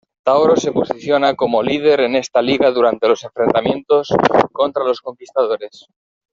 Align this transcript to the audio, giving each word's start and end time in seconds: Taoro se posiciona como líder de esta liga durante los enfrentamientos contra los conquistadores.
Taoro 0.23 0.57
se 0.57 0.71
posiciona 0.71 1.35
como 1.35 1.61
líder 1.61 1.99
de 2.01 2.17
esta 2.17 2.41
liga 2.41 2.71
durante 2.71 3.07
los 3.07 3.23
enfrentamientos 3.23 4.09
contra 4.51 4.83
los 4.83 4.99
conquistadores. 4.99 5.85